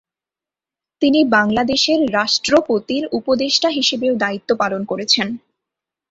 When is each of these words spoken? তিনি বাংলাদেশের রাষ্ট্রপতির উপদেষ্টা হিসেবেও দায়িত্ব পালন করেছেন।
তিনি 1.01 1.19
বাংলাদেশের 1.31 1.99
রাষ্ট্রপতির 2.13 3.03
উপদেষ্টা 3.11 3.69
হিসেবেও 3.69 4.13
দায়িত্ব 4.15 4.49
পালন 4.55 4.81
করেছেন। 4.85 5.27